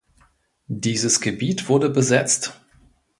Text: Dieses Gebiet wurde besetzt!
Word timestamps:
Dieses 0.65 1.21
Gebiet 1.21 1.69
wurde 1.69 1.91
besetzt! 1.91 2.59